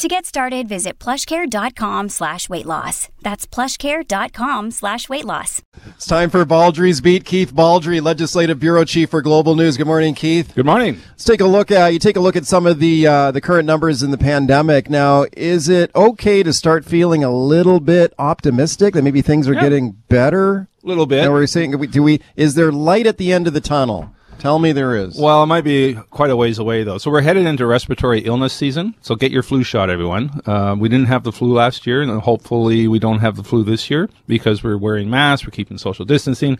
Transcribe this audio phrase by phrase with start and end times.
[0.00, 3.10] To get started, visit plushcare.com slash weight loss.
[3.20, 5.60] That's plushcare.com slash weight loss.
[5.88, 7.26] It's time for Baldrey's Beat.
[7.26, 9.76] Keith Baldrey, Legislative Bureau Chief for Global News.
[9.76, 10.54] Good morning, Keith.
[10.54, 10.98] Good morning.
[11.10, 13.42] Let's take a look at you take a look at some of the uh, the
[13.42, 14.88] current numbers in the pandemic.
[14.88, 19.52] Now, is it okay to start feeling a little bit optimistic that maybe things are
[19.54, 19.60] Yeah.
[19.60, 20.66] getting better?
[20.82, 21.24] A little bit.
[21.24, 22.22] And we're saying, do we?
[22.36, 24.14] Is there light at the end of the tunnel?
[24.40, 25.18] Tell me there is.
[25.18, 26.96] Well, it might be quite a ways away though.
[26.96, 28.94] So we're headed into respiratory illness season.
[29.02, 30.40] So get your flu shot, everyone.
[30.46, 33.62] Uh, we didn't have the flu last year, and hopefully we don't have the flu
[33.64, 36.58] this year because we're wearing masks, we're keeping social distancing,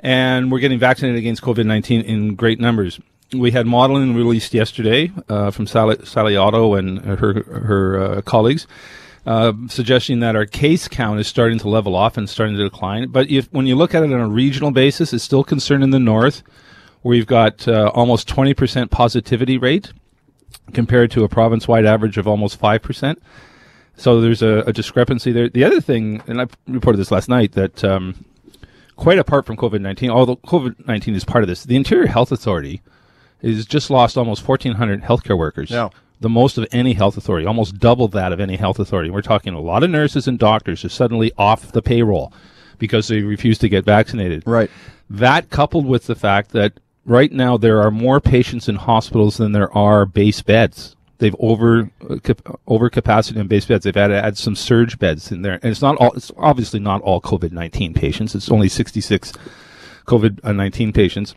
[0.00, 3.00] and we're getting vaccinated against COVID nineteen in great numbers.
[3.32, 8.66] We had modeling released yesterday uh, from Sally, Sally Otto and her her uh, colleagues.
[9.26, 13.08] Uh, suggesting that our case count is starting to level off and starting to decline.
[13.10, 15.90] But if when you look at it on a regional basis, it's still concerned in
[15.90, 16.42] the north,
[17.16, 19.92] you've got uh, almost 20% positivity rate
[20.72, 23.16] compared to a province-wide average of almost 5%.
[23.96, 25.48] So there's a, a discrepancy there.
[25.48, 28.24] The other thing, and I reported this last night, that um,
[28.96, 32.82] quite apart from COVID-19, although COVID-19 is part of this, the Interior Health Authority
[33.42, 35.70] has just lost almost 1,400 healthcare workers.
[35.70, 35.88] Yeah.
[36.20, 39.08] The most of any health authority, almost double that of any health authority.
[39.08, 42.32] We're talking a lot of nurses and doctors are suddenly off the payroll
[42.78, 44.42] because they refuse to get vaccinated.
[44.46, 44.70] right.
[45.10, 46.74] That coupled with the fact that
[47.08, 50.94] right now there are more patients in hospitals than there are base beds.
[51.18, 52.18] They've over uh,
[52.68, 53.84] over capacity in base beds.
[53.84, 56.12] They've had to add some surge beds in there, and it's not all.
[56.12, 58.36] It's obviously not all COVID nineteen patients.
[58.36, 59.32] It's only sixty six
[60.06, 61.34] COVID nineteen patients,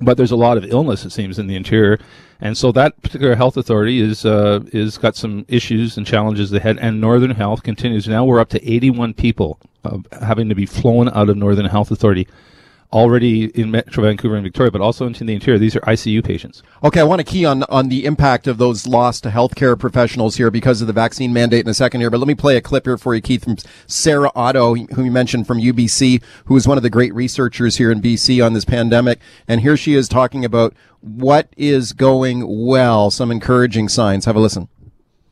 [0.00, 1.98] but there's a lot of illness it seems in the interior,
[2.40, 6.78] and so that particular health authority is uh, is got some issues and challenges ahead.
[6.80, 8.06] And Northern Health continues.
[8.06, 11.66] Now we're up to eighty one people uh, having to be flown out of Northern
[11.66, 12.28] Health Authority
[12.92, 15.58] already in Metro Vancouver and Victoria, but also into the interior.
[15.58, 16.62] These are ICU patients.
[16.82, 20.50] Okay, I want to key on on the impact of those lost healthcare professionals here
[20.50, 22.10] because of the vaccine mandate in a second here.
[22.10, 23.56] But let me play a clip here for you, Keith, from
[23.86, 27.90] Sarah Otto, who you mentioned from UBC, who is one of the great researchers here
[27.90, 29.18] in BC on this pandemic.
[29.46, 34.24] And here she is talking about what is going well, some encouraging signs.
[34.24, 34.68] Have a listen.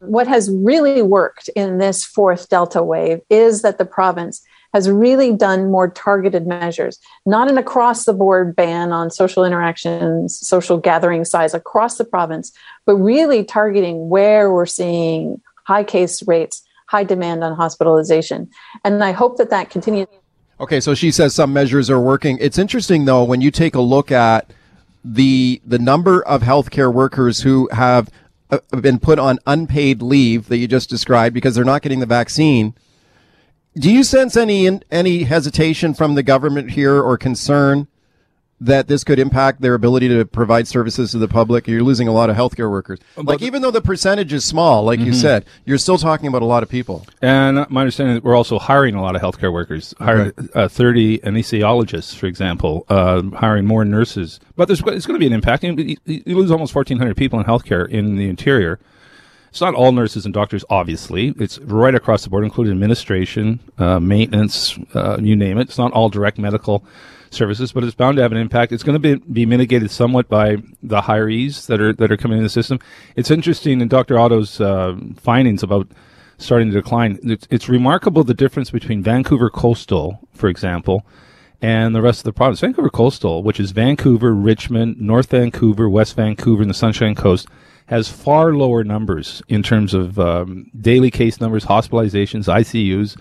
[0.01, 5.33] what has really worked in this fourth Delta wave is that the province has really
[5.33, 11.25] done more targeted measures, not an across the board ban on social interactions, social gathering
[11.25, 12.53] size across the province,
[12.85, 18.49] but really targeting where we're seeing high case rates, high demand on hospitalization.
[18.85, 20.09] And I hope that that continues.
[20.59, 22.39] Okay, so she says some measures are working.
[22.41, 24.51] It's interesting though when you take a look at
[25.05, 28.11] the the number of healthcare workers who have
[28.51, 32.07] uh, been put on unpaid leave that you just described because they're not getting the
[32.07, 32.75] vaccine.
[33.77, 37.89] Do you sense any any hesitation from the government here or concern
[38.59, 41.69] that this could impact their ability to provide services to the public?
[41.69, 43.01] You're losing a lot of healthcare workers.
[43.19, 46.47] Like even though the percentage is small, like you said, you're still talking about a
[46.47, 47.07] lot of people.
[47.21, 50.69] And my understanding is that we're also hiring a lot of healthcare workers, hiring uh,
[50.69, 54.41] 30 anesthesiologists, for example, uh, hiring more nurses.
[54.57, 55.65] But there's it's going to be an impact.
[55.65, 58.81] You you lose almost 1,400 people in healthcare in the interior.
[59.57, 61.33] It's not all nurses and doctors, obviously.
[61.39, 65.63] It's right across the board, including administration, uh, maintenance, uh, you name it.
[65.69, 66.85] It's not all direct medical
[67.31, 68.71] services, but it's bound to have an impact.
[68.71, 72.37] It's going to be, be mitigated somewhat by the hirees that are that are coming
[72.37, 72.81] in the system.
[73.17, 74.19] It's interesting in Dr.
[74.19, 75.89] Otto's uh, findings about
[76.37, 77.19] starting to decline.
[77.23, 81.07] It's, it's remarkable the difference between Vancouver Coastal, for example,
[81.63, 82.61] and the rest of the province.
[82.61, 87.49] Vancouver Coastal, which is Vancouver, Richmond, North Vancouver, West Vancouver, and the Sunshine Coast,
[87.87, 93.19] has far lower numbers in terms of um, daily case numbers, hospitalizations, ICUs,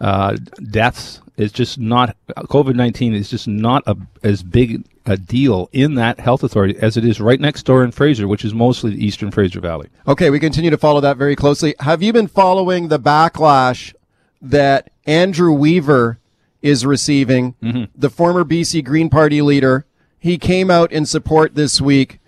[0.00, 0.36] uh,
[0.70, 1.20] deaths.
[1.36, 6.20] It's just not COVID nineteen is just not a, as big a deal in that
[6.20, 9.30] health authority as it is right next door in Fraser, which is mostly the Eastern
[9.30, 9.88] Fraser Valley.
[10.06, 11.74] Okay, we continue to follow that very closely.
[11.80, 13.94] Have you been following the backlash
[14.40, 16.18] that Andrew Weaver
[16.62, 17.54] is receiving,
[17.94, 19.86] the former BC Green Party leader?
[20.18, 22.20] He came out in support this week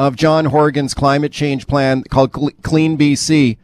[0.00, 2.32] of John Horgan's climate change plan called
[2.62, 3.58] Clean BC.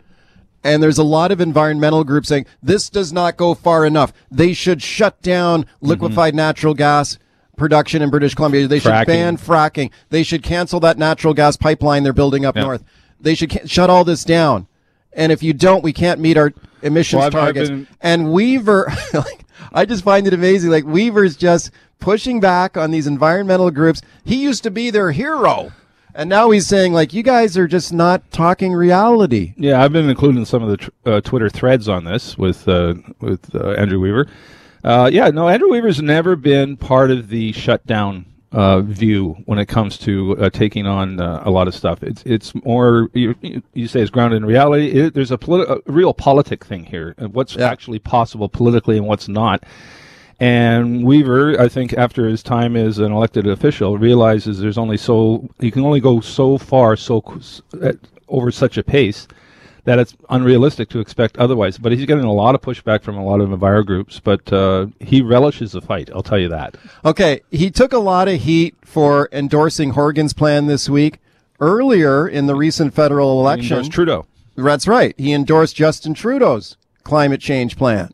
[0.63, 4.13] And there's a lot of environmental groups saying this does not go far enough.
[4.31, 7.19] They should shut down liquefied natural gas
[7.57, 8.67] production in British Columbia.
[8.69, 9.91] They should ban fracking.
[10.11, 12.65] They should cancel that natural gas pipeline they're building up Yeah.
[12.65, 12.85] north.
[13.19, 14.67] They should ca- shut all this down.
[15.15, 16.53] And if you don't, we can't meet our
[16.83, 17.71] emissions Well, targets.
[17.71, 20.71] been- and Weaver, like, I just find it amazing.
[20.71, 24.03] Like Weaver's just pushing back on these environmental groups.
[24.27, 25.73] He used to be their hero.
[26.17, 29.53] And now he's saying, like, you guys are just not talking reality.
[29.59, 32.95] Yeah, I've been including some of the tr- uh, Twitter threads on this with uh,
[33.21, 34.27] with uh, Andrew Weaver.
[34.83, 39.67] Uh, yeah, no, Andrew Weaver's never been part of the shutdown uh, view when it
[39.67, 42.03] comes to uh, taking on uh, a lot of stuff.
[42.03, 43.35] It's it's more you,
[43.75, 44.93] you say it's grounded in reality.
[44.93, 47.69] It, there's a, politi- a realpolitik thing here, what's yeah.
[47.69, 49.65] actually possible politically and what's not.
[50.39, 55.49] And Weaver, I think, after his time as an elected official, realizes there's only so
[55.61, 57.23] you can only go so far, so
[58.29, 59.27] over such a pace
[59.85, 61.79] that it's unrealistic to expect otherwise.
[61.79, 64.89] But he's getting a lot of pushback from a lot of enviro groups, but uh,
[65.01, 66.11] he relishes the fight.
[66.13, 66.77] I'll tell you that.
[67.05, 71.19] Okay, he took a lot of heat for endorsing Horgan's plan this week.
[71.59, 74.27] Earlier in the recent federal election, Trudeau.
[74.57, 75.15] That's right.
[75.17, 78.13] He endorsed Justin Trudeau's climate change plan.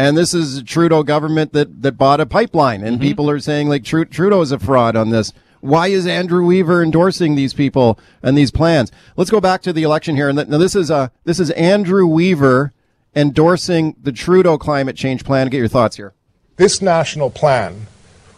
[0.00, 3.06] And this is a Trudeau government that, that bought a pipeline, and mm-hmm.
[3.06, 5.34] people are saying like Trudeau is a fraud on this.
[5.60, 8.90] Why is Andrew Weaver endorsing these people and these plans?
[9.16, 10.30] Let's go back to the election here.
[10.30, 12.72] And now this is uh, this is Andrew Weaver
[13.14, 15.48] endorsing the Trudeau climate change plan.
[15.48, 16.14] Get your thoughts here.
[16.56, 17.86] This national plan,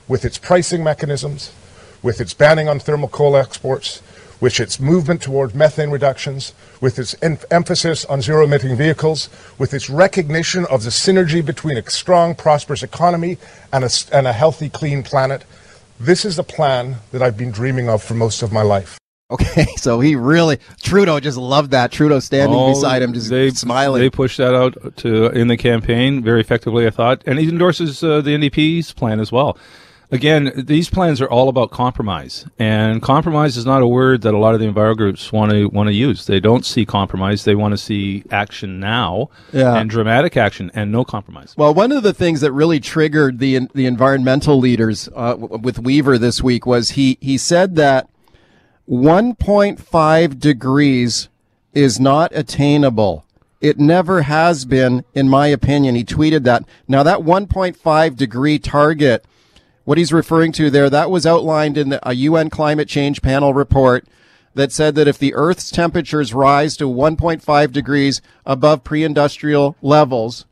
[0.08, 1.52] with its pricing mechanisms,
[2.02, 4.02] with its banning on thermal coal exports,
[4.42, 9.72] with its movement towards methane reductions, with its em- emphasis on zero emitting vehicles, with
[9.72, 13.38] its recognition of the synergy between a strong, prosperous economy
[13.72, 15.44] and a, and a healthy, clean planet,
[16.00, 18.98] this is a plan that I've been dreaming of for most of my life.
[19.30, 21.92] Okay, so he really Trudeau just loved that.
[21.92, 24.02] Trudeau standing oh, beside him, just they, smiling.
[24.02, 28.02] They pushed that out to in the campaign very effectively, I thought, and he endorses
[28.02, 29.56] uh, the NDP's plan as well
[30.12, 34.38] again, these plans are all about compromise, and compromise is not a word that a
[34.38, 36.26] lot of the enviro groups want to want to use.
[36.26, 39.74] They don't see compromise; they want to see action now yeah.
[39.74, 41.54] and dramatic action, and no compromise.
[41.56, 46.18] Well, one of the things that really triggered the the environmental leaders uh, with Weaver
[46.18, 48.08] this week was he he said that
[48.88, 51.28] 1.5 degrees
[51.72, 53.24] is not attainable.
[53.60, 55.94] It never has been, in my opinion.
[55.94, 56.64] He tweeted that.
[56.88, 59.24] Now, that 1.5 degree target
[59.84, 64.06] what he's referring to there, that was outlined in a UN climate change panel report
[64.54, 70.44] that said that if the Earth's temperatures rise to 1.5 degrees above pre-industrial levels,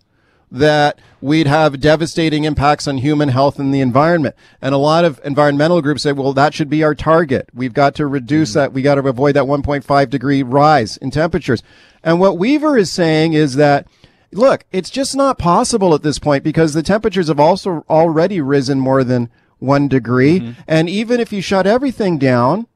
[0.50, 4.34] that we'd have devastating impacts on human health and the environment.
[4.60, 7.48] And a lot of environmental groups say, well, that should be our target.
[7.54, 8.58] We've got to reduce mm-hmm.
[8.58, 8.72] that.
[8.72, 11.62] We got to avoid that 1.5 degree rise in temperatures.
[12.02, 13.86] And what Weaver is saying is that
[14.32, 18.78] look, it's just not possible at this point because the temperatures have also already risen
[18.78, 20.40] more than one degree.
[20.40, 20.60] Mm-hmm.
[20.66, 22.66] And even if you shut everything down,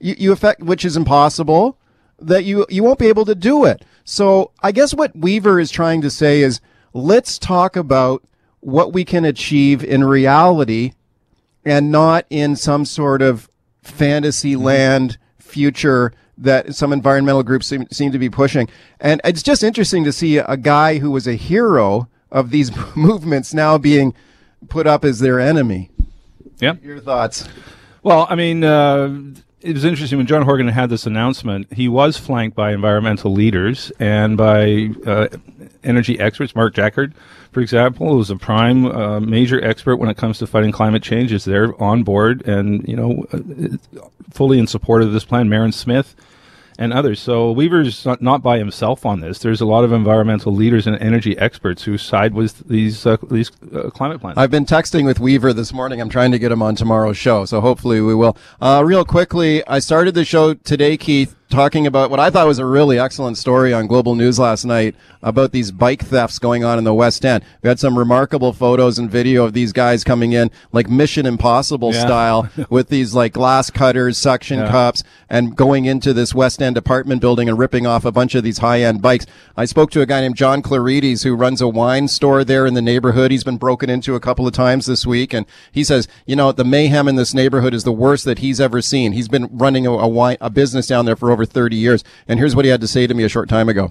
[0.00, 1.78] you, you affect, which is impossible,
[2.18, 3.84] that you, you won't be able to do it.
[4.04, 6.60] So I guess what Weaver is trying to say is
[6.92, 8.22] let's talk about
[8.60, 10.92] what we can achieve in reality
[11.64, 13.50] and not in some sort of
[13.82, 14.64] fantasy mm-hmm.
[14.64, 18.68] land future that some environmental groups seem, seem to be pushing.
[19.00, 23.54] And it's just interesting to see a guy who was a hero of these movements
[23.54, 24.14] now being
[24.68, 25.90] put up as their enemy.
[26.60, 26.74] Yeah.
[26.82, 27.48] Your thoughts?
[28.02, 29.20] Well, I mean, uh,
[29.64, 31.72] it was interesting when John Horgan had this announcement.
[31.72, 35.28] He was flanked by environmental leaders and by uh,
[35.82, 36.54] energy experts.
[36.54, 37.14] Mark Jaccard,
[37.50, 41.32] for example, who's a prime uh, major expert when it comes to fighting climate change,
[41.32, 45.48] is there on board and you know uh, fully in support of this plan.
[45.48, 46.14] Marin Smith
[46.78, 47.20] and others.
[47.20, 49.38] So Weaver's not, not by himself on this.
[49.38, 53.50] There's a lot of environmental leaders and energy experts who side with these uh, these
[53.74, 54.38] uh, climate plans.
[54.38, 56.00] I've been texting with Weaver this morning.
[56.00, 58.36] I'm trying to get him on tomorrow's show, so hopefully we will.
[58.60, 62.58] Uh, real quickly, I started the show today, Keith, talking about what I thought was
[62.58, 66.78] a really excellent story on Global News last night about these bike thefts going on
[66.78, 67.44] in the West End.
[67.62, 71.94] We had some remarkable photos and video of these guys coming in like Mission Impossible
[71.94, 72.00] yeah.
[72.00, 74.70] style with these like glass cutters, suction yeah.
[74.70, 78.42] cups, and going into this West End apartment building and ripping off a bunch of
[78.42, 79.24] these high end bikes.
[79.56, 82.74] I spoke to a guy named John Clarides who runs a wine store there in
[82.74, 83.30] the neighborhood.
[83.30, 85.32] He's been broken into a couple of times this week.
[85.32, 88.60] And he says, you know, the mayhem in this neighborhood is the worst that he's
[88.60, 89.12] ever seen.
[89.12, 92.04] He's been running a, a wine, a business down there for over 30 years.
[92.28, 93.90] And here's what he had to say to me a short time ago.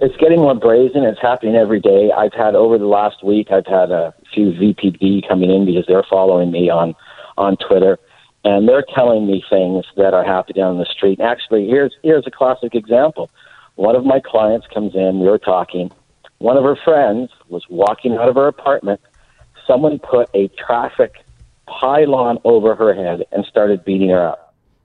[0.00, 1.04] It's getting more brazen.
[1.04, 2.10] It's happening every day.
[2.16, 6.04] I've had over the last week, I've had a few VPD coming in because they're
[6.08, 6.94] following me on,
[7.36, 7.98] on Twitter
[8.44, 11.20] and they're telling me things that are happening on the street.
[11.20, 13.30] Actually, here's here's a classic example.
[13.76, 15.20] One of my clients comes in.
[15.20, 15.90] We were talking.
[16.38, 19.00] One of her friends was walking out of her apartment.
[19.66, 21.14] Someone put a traffic
[21.66, 24.41] pylon over her head and started beating her up.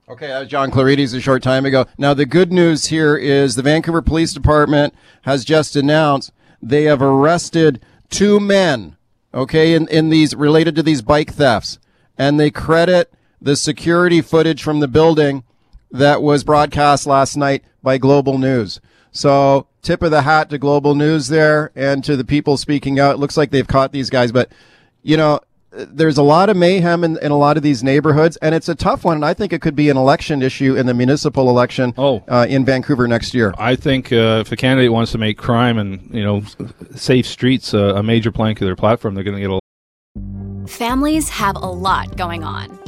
[0.08, 1.84] Okay, uh, John Clarides a short time ago.
[1.98, 7.02] Now, the good news here is the Vancouver Police Department has just announced they have
[7.02, 8.96] arrested two men
[9.34, 11.78] okay, in, in these related to these bike thefts,
[12.16, 15.44] and they credit the security footage from the building
[15.90, 18.80] that was broadcast last night by Global News.
[19.12, 23.16] So tip of the hat to Global News there and to the people speaking out.
[23.16, 24.50] It looks like they've caught these guys, but
[25.02, 25.40] you know,
[25.90, 28.74] there's a lot of mayhem in, in a lot of these neighborhoods, and it's a
[28.74, 29.16] tough one.
[29.16, 32.22] And I think it could be an election issue in the municipal election Oh.
[32.28, 33.54] uh, in Vancouver next year.
[33.58, 36.42] I think uh, if a candidate wants to make crime and you know
[36.94, 39.58] safe streets uh, a major plank of their platform, they're going to get a
[40.68, 42.87] Families have a lot going on.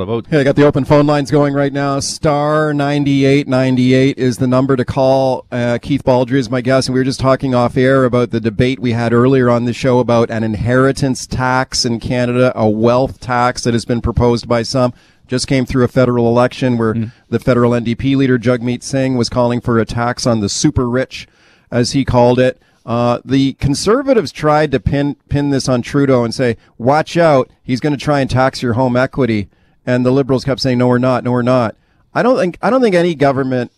[0.00, 0.28] Of votes.
[0.30, 2.00] Hey, I got the open phone lines going right now.
[2.00, 5.44] Star 9898 is the number to call.
[5.52, 8.40] Uh, Keith Baldrey is my guest, and we were just talking off air about the
[8.40, 13.20] debate we had earlier on the show about an inheritance tax in Canada, a wealth
[13.20, 14.94] tax that has been proposed by some.
[15.28, 16.94] Just came through a federal election where
[17.28, 21.28] the federal NDP leader, Jagmeet Singh, was calling for a tax on the super rich,
[21.70, 22.58] as he called it.
[22.86, 27.78] Uh, the conservatives tried to pin pin this on Trudeau and say, "Watch out, he's
[27.78, 29.50] going to try and tax your home equity."
[29.86, 31.24] And the liberals kept saying, "No, we're not.
[31.24, 31.76] No, we're not."
[32.14, 33.72] I don't think I don't think any government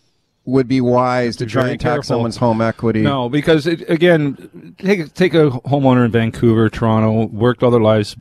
[0.47, 2.03] would be wise to try and tax careful.
[2.03, 3.01] someone's home equity.
[3.01, 8.17] No, because it, again, take take a homeowner in Vancouver, Toronto, worked all their lives,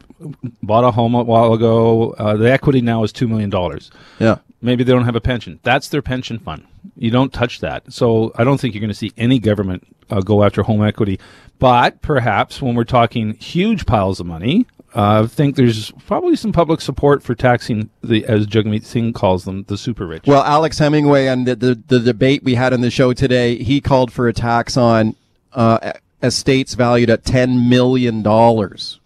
[0.61, 2.11] bought a home a while ago.
[2.11, 3.91] Uh, the equity now is two million dollars.
[4.19, 4.37] Yeah.
[4.61, 5.59] Maybe they don't have a pension.
[5.63, 6.65] That's their pension fund.
[6.95, 7.91] You don't touch that.
[7.91, 11.19] So I don't think you're going to see any government uh, go after home equity.
[11.59, 16.79] But perhaps when we're talking huge piles of money, I think there's probably some public
[16.81, 20.25] support for taxing the, as Jagmeet Singh calls them, the super rich.
[20.27, 23.81] Well, Alex Hemingway on the, the, the debate we had on the show today, he
[23.81, 25.15] called for a tax on
[25.53, 28.99] uh, estates valued at ten million dollars.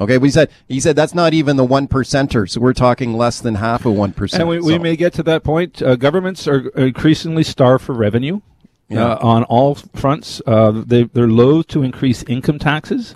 [0.00, 3.40] Okay, he said he said that's not even the one percenter, so we're talking less
[3.40, 4.40] than half of one percent.
[4.42, 5.80] And we, we may get to that point.
[5.80, 8.40] Uh, governments are increasingly starved for revenue
[8.88, 9.12] Yeah.
[9.12, 10.42] uh, on all fronts.
[10.46, 13.14] Uh, they, they're loath to increase income taxes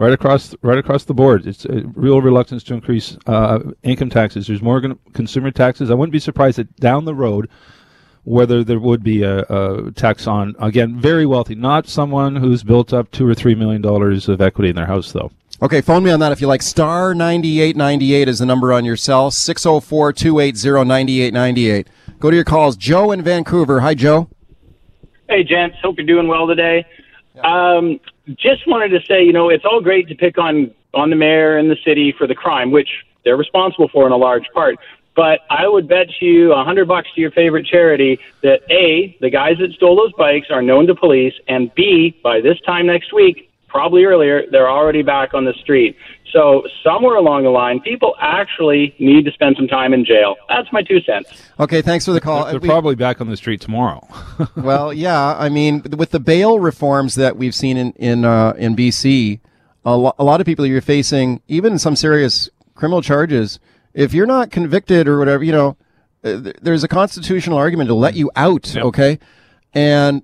[0.00, 1.46] right across right across the board.
[1.46, 4.48] It's a real reluctance to increase uh, income taxes.
[4.48, 5.90] There's more gon- consumer taxes.
[5.90, 7.48] I wouldn't be surprised that down the road
[8.24, 12.92] whether there would be a, a tax on again very wealthy, not someone who's built
[12.92, 15.30] up two or three million dollars of equity in their house though.
[15.62, 16.62] Okay, phone me on that if you like.
[16.62, 19.30] Star 9898 is the number on your cell.
[19.30, 21.88] 604 280 9898.
[22.18, 22.76] Go to your calls.
[22.76, 23.80] Joe in Vancouver.
[23.80, 24.30] Hi, Joe.
[25.28, 25.76] Hey, gents.
[25.82, 26.86] Hope you're doing well today.
[27.44, 28.00] Um,
[28.36, 31.56] just wanted to say, you know, it's all great to pick on on the mayor
[31.56, 32.88] and the city for the crime, which
[33.24, 34.76] they're responsible for in a large part.
[35.14, 39.30] But I would bet you a hundred bucks to your favorite charity that a the
[39.30, 43.12] guys that stole those bikes are known to police, and b by this time next
[43.12, 45.96] week, probably earlier, they're already back on the street.
[46.32, 50.36] So somewhere along the line, people actually need to spend some time in jail.
[50.48, 51.28] That's my two cents.
[51.58, 52.46] Okay, thanks for the call.
[52.46, 54.06] They're We- probably back on the street tomorrow.
[54.56, 55.34] well, yeah.
[55.36, 59.40] I mean, with the bail reforms that we've seen in in uh, in BC,
[59.84, 63.58] a, lo- a lot of people you're facing, even some serious criminal charges.
[63.92, 65.76] If you're not convicted or whatever, you know,
[66.22, 68.76] uh, th- there's a constitutional argument to let you out.
[68.76, 69.18] Okay,
[69.74, 70.22] and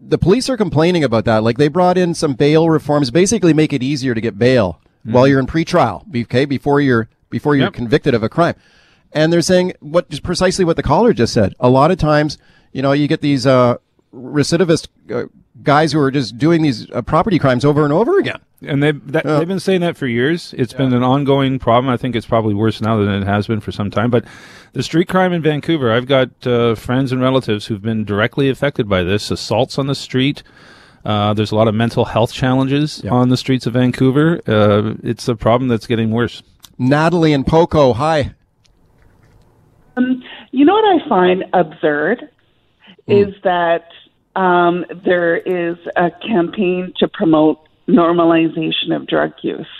[0.00, 1.42] the police are complaining about that.
[1.42, 5.26] Like they brought in some bail reforms, basically make it easier to get bail while
[5.26, 6.04] you're in pretrial.
[6.22, 7.72] Okay, before you're before you're Yep.
[7.74, 8.54] convicted of a crime,
[9.12, 11.54] and they're saying what just precisely what the caller just said.
[11.60, 12.38] A lot of times,
[12.72, 13.76] you know, you get these uh,
[14.14, 15.24] recidivist uh,
[15.62, 18.40] guys who are just doing these uh, property crimes over and over again.
[18.62, 20.52] And they've that, they've been saying that for years.
[20.58, 21.92] It's been an ongoing problem.
[21.92, 24.10] I think it's probably worse now than it has been for some time.
[24.10, 24.24] But
[24.72, 28.88] the street crime in Vancouver, I've got uh, friends and relatives who've been directly affected
[28.88, 29.30] by this.
[29.30, 30.42] Assaults on the street.
[31.04, 34.40] Uh, there's a lot of mental health challenges on the streets of Vancouver.
[34.46, 36.42] Uh, it's a problem that's getting worse.
[36.78, 38.34] Natalie and PoCo, hi.
[39.96, 42.28] Um, you know what I find absurd
[43.08, 43.88] is that
[44.36, 49.66] um, there is a campaign to promote normalization of drug use.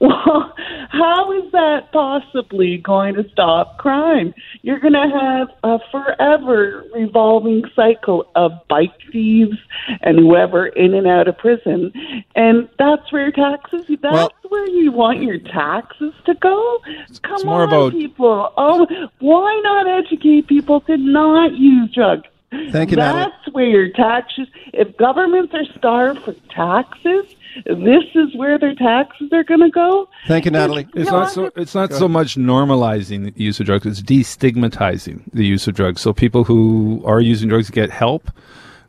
[0.00, 0.52] Well,
[0.90, 4.34] how is that possibly going to stop crime?
[4.60, 9.56] You're going to have a forever revolving cycle of bike thieves
[10.02, 11.92] and whoever in and out of prison,
[12.34, 13.86] and that's where your taxes.
[14.02, 16.78] That's Well- where you want your taxes to go.
[17.22, 18.52] Come more on, about- people.
[18.58, 18.86] Oh,
[19.20, 22.28] why not educate people to not use drugs?
[22.70, 23.24] Thank you, Natalie.
[23.44, 24.48] That's where your taxes.
[24.72, 27.34] If governments are starved for taxes,
[27.66, 30.08] this is where their taxes are going to go.
[30.26, 30.86] Thank you, Natalie.
[30.94, 31.50] It's not so.
[31.56, 36.00] It's not so much normalizing the use of drugs; it's destigmatizing the use of drugs.
[36.00, 38.30] So people who are using drugs get help.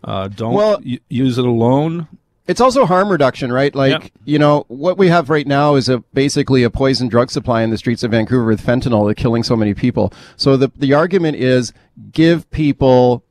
[0.03, 2.07] Uh, don't Well- y- use it alone.
[2.47, 3.73] It's also harm reduction, right?
[3.73, 4.03] Like, Yep.
[4.25, 7.71] you know, what we have right now is a basically a poison drug supply in
[7.71, 10.13] the streets of Vancouver with fentanyl that's killing so many people.
[10.37, 11.73] So the the argument is
[12.11, 13.23] give people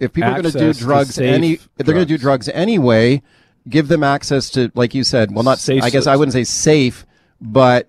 [0.00, 2.18] if people are going to do Access to drugs any if they're going to do
[2.18, 2.46] drugs.
[2.46, 3.22] drugs anyway,
[3.68, 6.44] give them access to like you said, well not Safe I guess I wouldn't say
[6.44, 7.06] safe,
[7.40, 7.88] but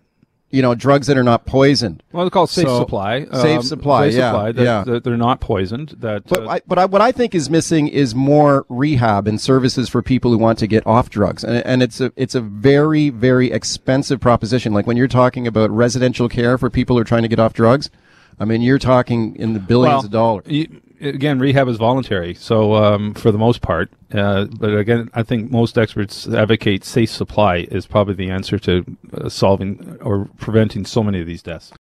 [0.53, 2.03] you know, drugs that are not poisoned.
[2.11, 3.23] Well, it's called safe So- supply.
[3.31, 4.83] Safe Um, supply, safe yeah, supply that, yeah.
[4.83, 5.95] that they're not poisoned.
[5.99, 9.39] That But uh, I, but I, what I think is missing is more rehab and
[9.39, 12.41] services for people who want to get off drugs, and, and it's a it's a
[12.41, 14.73] very very expensive proposition.
[14.73, 17.53] Like when you're talking about residential care for people who are trying to get off
[17.53, 17.89] drugs,
[18.37, 20.45] I mean you're talking in the billions well, of dollars.
[20.49, 20.67] y-
[21.01, 23.91] again, rehab is voluntary, so um, for the most part.
[24.13, 28.85] Uh, but again, I think most experts advocate safe supply is probably the answer to
[29.13, 31.69] uh, solving or preventing so many of these deaths.